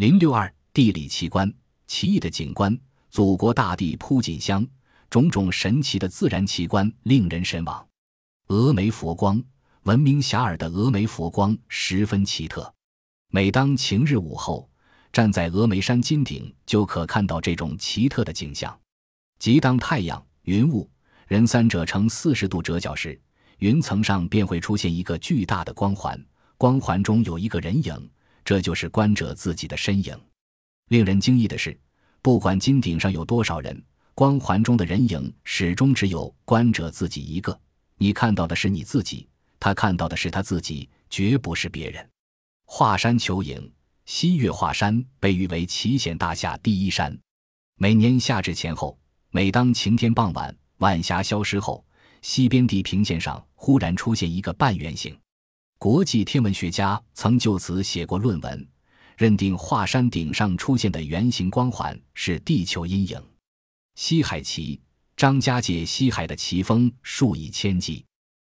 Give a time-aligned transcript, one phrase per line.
[0.00, 1.52] 零六二地理奇观，
[1.86, 2.74] 奇异的景观，
[3.10, 4.66] 祖国大地铺锦香，
[5.10, 7.86] 种种神奇的自然奇观令人神往。
[8.46, 9.44] 峨眉佛光，
[9.82, 12.72] 闻名遐迩的峨眉佛光十分奇特。
[13.28, 14.70] 每当晴日午后，
[15.12, 18.74] 站在峨眉山金顶，就可看到这种奇特的景象。
[19.38, 20.88] 即当太阳、云雾、
[21.28, 23.20] 人三者呈四十度折角时，
[23.58, 26.18] 云层上便会出现一个巨大的光环，
[26.56, 28.10] 光环中有一个人影，
[28.44, 30.18] 这就是观者自己的身影。
[30.88, 31.78] 令人惊异的是，
[32.20, 33.82] 不管金顶上有多少人，
[34.14, 37.58] 光环中的人影始终只有观者自己一个。
[37.96, 42.08] 你看到的是你自己，他看到的是他自己，绝不是别人。
[42.64, 43.72] 华山求影，
[44.04, 47.16] 西岳华山被誉为奇险大夏第一山。
[47.76, 48.98] 每年夏至前后，
[49.30, 51.84] 每当晴天傍晚，晚霞消失后，
[52.22, 55.16] 西边地平线上忽然出现一个半圆形。
[55.80, 58.68] 国际天文学家曾就此写过论文，
[59.16, 63.18] 认定华山顶上出现的圆形光环是地球阴影。
[63.94, 64.78] 西海旗。
[65.16, 68.04] 张家界西海的奇峰数以千计，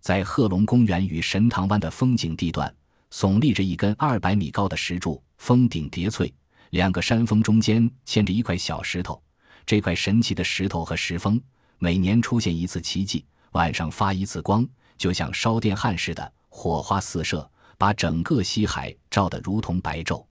[0.00, 2.72] 在贺龙公园与神塘湾的风景地段，
[3.10, 6.32] 耸立着一根二百米高的石柱，峰顶叠翠，
[6.70, 9.20] 两个山峰中间嵌着一块小石头。
[9.66, 11.40] 这块神奇的石头和石峰
[11.78, 14.64] 每年出现一次奇迹，晚上发一次光，
[14.96, 20.26] 就像烧电焊似的，火花四射，把整个西海照得如同白昼。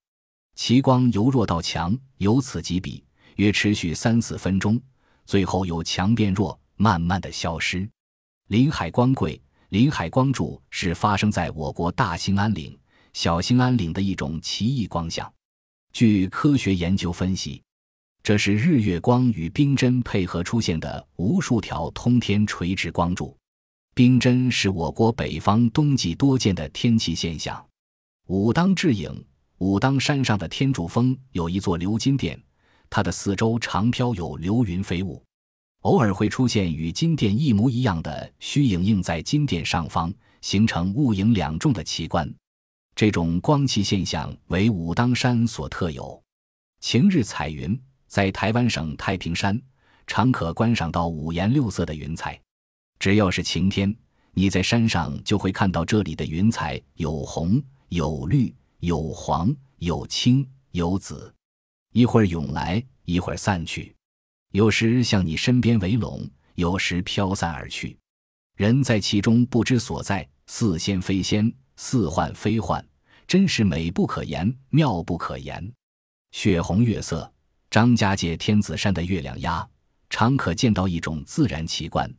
[0.55, 3.01] 奇光由弱到强，由此及彼，
[3.37, 4.77] 约持续三四分钟。
[5.25, 7.89] 最后由强变弱，慢慢的消失。
[8.47, 12.77] 临海光贵，临海光柱是发生在我国大兴安岭、
[13.13, 15.31] 小兴安岭的一种奇异光象。
[15.93, 17.63] 据科学研究分析，
[18.21, 23.36] 这是日月光与冰针配合出现的无数条通天垂直光柱。
[23.97, 27.65] 冰针是我国北方冬季多见的天气现象。
[28.27, 29.25] 武当至影，
[29.57, 32.39] 武当山上的天柱峰有一座流金殿。
[32.91, 35.19] 它的四周常飘有流云飞雾，
[35.81, 42.31] 偶尔会出现与金殿一模一样的虚影映在金殿上方，形成雾影两重的奇观。
[42.93, 46.21] 这种光奇现象为武当山所特有。
[46.81, 47.75] 晴日彩云，
[48.05, 49.59] 在台湾省太平山
[50.05, 52.39] 常可观赏到五颜六色的云彩。
[52.99, 53.95] 只要是晴天，
[54.33, 61.33] 你在山上就会看到这里的云彩有红、有绿、有黄、有青、有紫。
[61.93, 63.95] 一会儿涌来，一会儿散去，
[64.51, 67.97] 有时向你身边围拢，有时飘散而去。
[68.55, 72.83] 人在其中不知所在，似仙非仙，似幻非幻，
[73.27, 75.71] 真是美不可言，妙不可言。
[76.31, 77.31] 血红月色，
[77.69, 79.67] 张家界天子山的月亮鸭，
[80.09, 82.11] 常可见到一种自然奇观。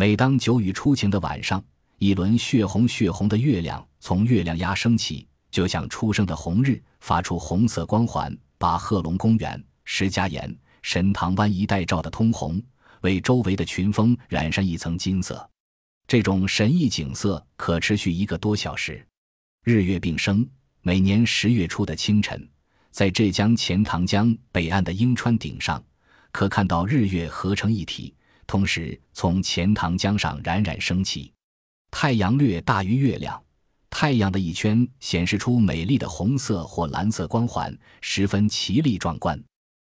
[0.00, 1.60] 每当九雨初晴的晚上，
[1.98, 8.32] 一轮血红血红的月亮从月亮崖升起，就像初升的红日，发出红色光环。
[8.58, 12.62] 把贺龙公园、石家岩、神塘湾一带照得通红，
[13.00, 15.50] 为周围的群峰染上一层金色。
[16.06, 19.04] 这种神异景色可持续一个多小时。
[19.64, 20.48] 日月并生，
[20.80, 22.48] 每年十月初的清晨，
[22.92, 25.82] 在浙江钱塘江北岸的鹰川顶上，
[26.30, 28.14] 可看到日月合成一体，
[28.48, 31.32] 同时从钱塘江上冉冉升起。
[31.90, 33.40] 太阳略大于月亮。
[33.90, 39.42] 太阳的一圈显示出美丽的红色或蓝色光环，十分奇丽壮观。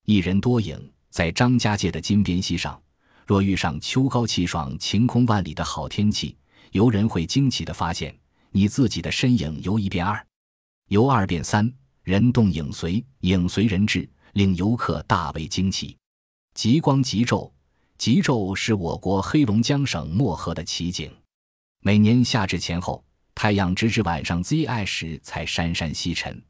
[0.06, 2.80] 一人多影，在张家界的金边溪上，
[3.26, 6.38] 若遇上秋高气爽、晴空万里的好天气，
[6.72, 8.16] 游人会惊奇地发现，
[8.52, 10.24] 你自己的身影由一变二，
[10.90, 11.72] 由二变三，
[12.04, 15.98] 人动影随，影随人至，令游客大为惊奇。
[16.54, 17.52] 极光极昼，
[18.00, 21.12] 极昼是我国黑龙江省漠河的奇景，
[21.82, 23.04] 每年夏至前后。
[23.36, 26.42] 太阳直至晚上 ZI 时才姗姗西沉，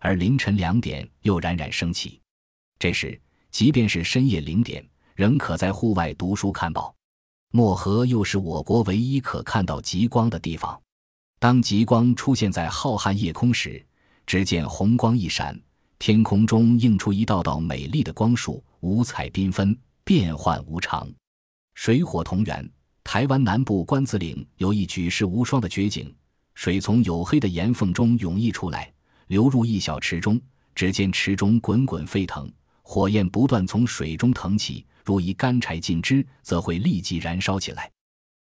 [0.00, 2.20] 而凌晨两点又冉冉升起。
[2.78, 3.18] 这时，
[3.50, 6.94] 即便是深夜零点，仍可在户外读书看报。
[7.52, 10.78] 漠河又是我国唯一可看到极光的地方。
[11.38, 13.82] 当极光出现在浩瀚夜空时，
[14.26, 15.58] 只见红光一闪，
[15.98, 19.74] 天空中映出一道道美丽的光束，五彩缤纷，
[20.08, 21.06] 变幻无常。
[21.74, 22.66] 水火同源，
[23.04, 26.16] 台湾南部关子岭有一举世无双的绝景。
[26.54, 28.90] 水从黝黑的岩缝中涌溢出来，
[29.26, 30.40] 流入一小池中。
[30.74, 32.50] 只见池中滚滚沸腾，
[32.80, 34.86] 火焰不断从水中腾起。
[35.04, 37.92] 如一干柴尽之，则会立即燃烧起来。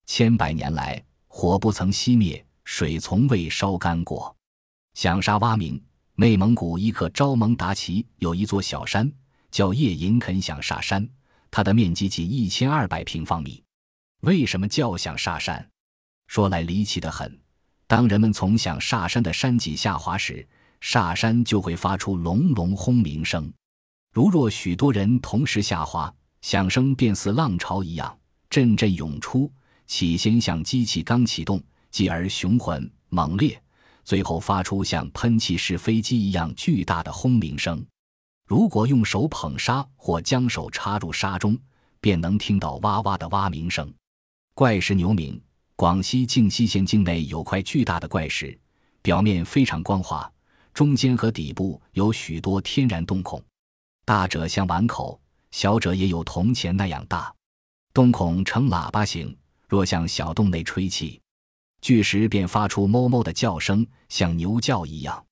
[0.06, 4.32] 千百年来，火不曾熄灭，水从未烧干过。
[4.94, 5.82] 响沙洼鸣，
[6.14, 9.12] 内蒙古伊克昭盟达旗有一座小山，
[9.50, 11.04] 叫叶银肯响沙山，
[11.50, 13.62] 它的面积仅一千二百平方米。
[14.22, 15.68] 为什么叫响沙山？
[16.26, 17.38] 说来离奇的很。
[17.86, 20.46] 当人们从响沙山的山脊下滑时，
[20.80, 23.52] 霎山就会发出隆隆轰鸣声。
[24.12, 26.12] 如若许多人同时下滑，
[26.42, 28.18] 响声便似浪潮一样
[28.50, 29.52] 阵阵涌出，
[29.86, 33.60] 起先像机器刚启动，继而雄浑猛烈，
[34.04, 37.84] 最后发出像喷气式飞机一样巨大的轰鸣声。
[38.46, 41.58] 如果用手捧沙或将手插入沙中，
[42.00, 43.92] 便能听到哇哇的蛙鸣声。
[44.54, 45.40] 怪石牛鸣，
[45.74, 48.56] 广西靖西县境内有块巨大的怪石，
[49.02, 50.32] 表面非常光滑，
[50.72, 53.42] 中间和底部有许多天然洞孔，
[54.04, 55.20] 大者像碗口，
[55.50, 57.34] 小者也有铜钱那样大。
[57.92, 59.36] 洞孔呈喇叭形，
[59.68, 61.20] 若向小洞内吹气，
[61.80, 65.26] 巨石便发出哞哞的叫声，像牛叫一样。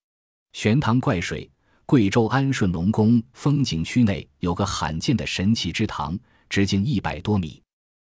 [0.52, 1.48] 玄堂怪水。
[1.86, 7.62] 贵州安顺龙宫风景区内有个罕见的神奇之塘，直径一百多米。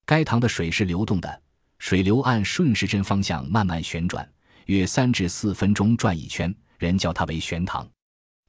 [0.04, 1.42] 该塘的水是流动的，
[1.78, 4.28] 水流按顺时针方向慢慢旋转，
[4.66, 7.88] 约三至四分钟转一圈，人叫它为玄塘。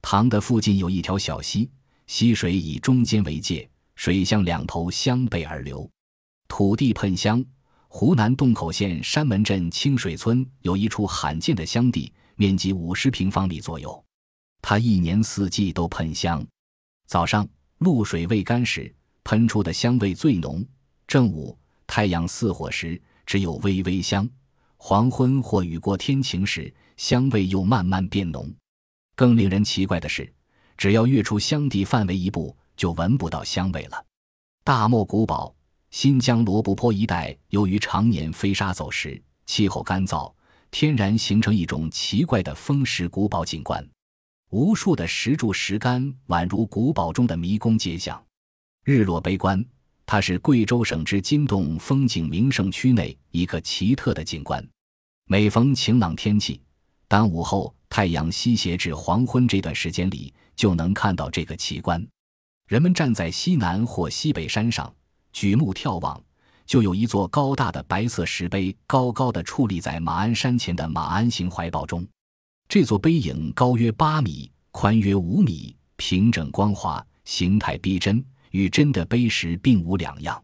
[0.00, 1.70] 塘的附近有一条小溪，
[2.08, 5.88] 溪水以中间为界，水向两头相背而流。
[6.48, 7.44] 土地喷香，
[7.86, 14.04] 湖南洞口县山门镇清水村有一处罕见的香地，面积五十平方米左右。
[14.62, 16.42] 它一年四季都喷香，
[17.06, 17.46] 早上
[17.78, 18.94] 露水未干时，
[19.24, 20.64] 喷出的香味最浓；
[21.06, 24.24] 正午太阳似火时，只有微微香；
[24.76, 28.50] 黄昏或雨过天晴时，香味又慢慢变浓。
[29.16, 30.32] 更令人奇怪的是，
[30.78, 34.06] 只要跃出香地范围一步，就闻不到香味了。
[34.64, 35.54] 大漠古堡，
[35.90, 40.32] 新疆罗布泊一带，由于常年飞沙走石，气候干燥，
[40.70, 43.86] 天然形成一种奇怪的风蚀古堡景观。
[44.52, 48.22] 无数的石柱石杆宛如古堡中的迷宫街巷。
[48.84, 49.64] 日落悲观，
[50.04, 54.62] 它是贵州省之金洞风景名胜区内一个奇特的景观。
[55.24, 56.60] 每逢晴朗天气，
[57.08, 62.06] 当午后太阳西斜至黄昏这段时间里，就能看到这个奇观。
[62.68, 64.94] 人们站在西南或西北山上，
[65.32, 66.22] 举目眺望，
[66.66, 72.06] 就有一座高大的白色石碑高高的矗立在马鞍山前的马鞍形怀抱中。
[72.68, 80.42] 这座碑影高约八米，宽约五米，平整光滑，形态逼真，与真的碑石并无两样。